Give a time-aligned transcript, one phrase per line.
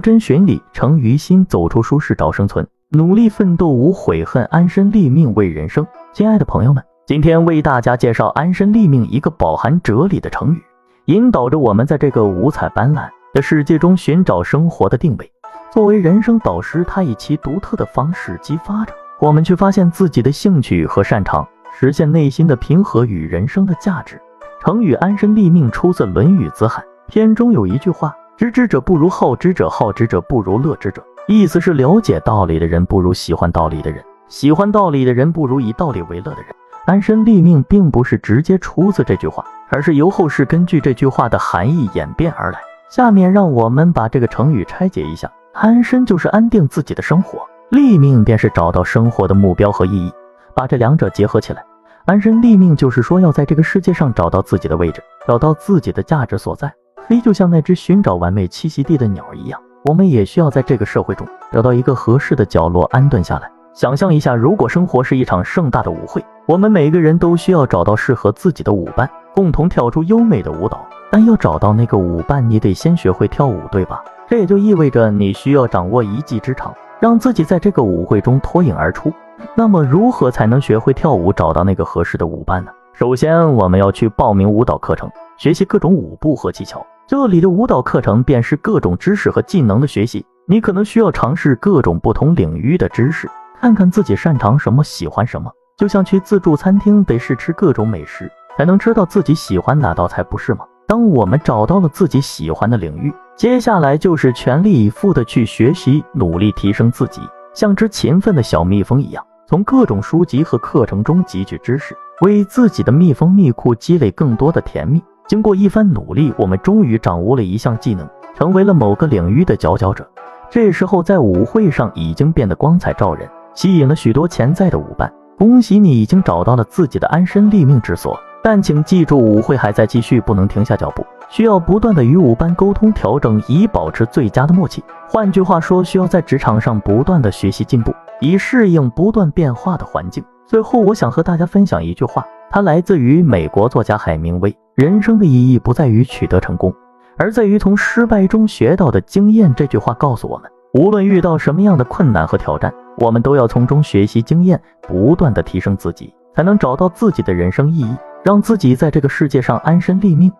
[0.00, 5.86] 真寻理，成于心，走出舒适找生存，努力奋斗无悔恨，安身立命为人生。
[6.12, 10.62] 亲爱的朋友们，今天为大家介绍“安身立命”一个饱含哲理的成语，
[11.06, 15.32] 引导着我们在这个五彩斑斓的世界中寻找生活的定位。
[15.70, 21.46] 作为人生导师，他以其独特的方式激发着我们去发现自己的兴趣和擅长，
[21.78, 24.20] 实现内心的平和与人生的价值。
[24.60, 28.14] 成语“安身立命”出自《论语·子罕》，篇中有一句话。
[28.42, 31.00] 知之者不如好之者，好之者不如乐之者。
[31.28, 36.46] 意思是了解道理的人不如喜欢道理的人，喜欢道理的人不如以道理为乐的人。
[36.86, 42.58] 安身立命并不是直接出自这句话，而是由后世根据这句话的含义演变而来。
[42.90, 47.38] 下面让我们把这个成语拆解一下：安身就是安定自己的生活，
[47.70, 50.12] 立命便是找到生活的目标和意义。
[50.52, 51.64] 把这两者结合起来，
[52.06, 56.74] 安身立命就是说要在这个世界上找到自己的位置，找到自己的价值所在。
[57.08, 63.50] 飞就像那只寻找完美栖息地的鸟一样，我们也需要在这个社会中找到一个合适的角落安顿下来。
[63.74, 70.84] 想象一下，如果生活是一场盛大的舞会，我们每个人都需要找到适合自己的舞伴，共同跳出优美的舞蹈。
[71.10, 74.02] 但要找到那个舞伴，你得先学会跳舞，对吧？
[74.28, 79.12] 这也就意味着你需要掌握一技之长，让自己在这个舞会中脱颖而出。
[79.54, 82.70] 那么，如何才能学会跳舞，找到那个合适的舞伴呢？
[82.94, 85.10] 首先，我们要去报名舞蹈课程，
[85.42, 86.86] 学习各种舞步和技巧。
[87.04, 93.28] 这里的舞蹈课程便是各种知识和技能的学习，你可能需要尝试各种不同领域的知识，
[93.60, 95.50] 看看自己擅长什么，喜欢什么。
[95.76, 100.64] 就像去自助餐厅得试吃各种美食，才能知道自己喜欢哪道菜，不是吗？
[100.86, 107.20] 当我们找到了自己喜欢的领域，接下来就是全力以赴的去学习，努力提升自己，
[107.52, 115.02] 像只勤奋的小蜜蜂一样，从各种书籍和课程中汲取知识，为自己的蜜蜂蜜库积累更多的甜蜜。
[115.26, 120.06] 经过一番努力，我们终于掌握了一项技能，成为了某个领域的佼佼者。
[120.50, 125.12] 这时候，在舞会上已经变得光彩照人，吸引了许多潜在的舞伴。
[125.38, 128.18] 恭喜你，已经找到了自己的安身立命之所。
[128.44, 134.82] 但请记住，舞会还在继续，不能停下脚步，需要不断的与舞伴沟通调整，以保持最佳的默契。
[135.08, 140.22] 换句话说，需要在职场上不断的学习进步，以适应不断变化的环境。
[140.44, 142.26] 最后，我想和大家分享一句话。
[142.52, 144.54] 它来自于美国作家海明威。
[144.74, 146.70] 人生的意义不在于取得成功，
[147.16, 149.54] 而在于从失败中学到的经验。
[149.54, 160.30] 这句话告诉我们，无论遇到什么样的困难和挑战，我们都要从中学习经验，不断的提升自己，才能找到自己的人生意义，让自己在这个世界上安身立命。